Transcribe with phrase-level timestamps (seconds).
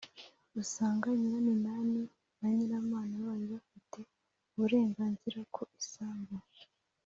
[0.61, 2.01] usanga nyiraminani
[2.39, 3.99] na nyiramana bari bafite
[4.53, 6.33] uburenganzira ku isambu